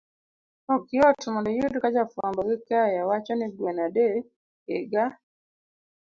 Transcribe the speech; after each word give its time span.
Ok 0.75 0.83
yot 0.97 1.21
mondo 1.33 1.49
iyud 1.51 1.73
ka 1.81 1.89
ja 1.95 2.03
fuambo 2.11 2.41
gi 2.49 2.57
keyo 2.67 3.01
wacho 3.09 3.33
ni 3.35 3.47
gweno 3.55 3.81
adek, 3.87 4.25
higa 4.67 5.05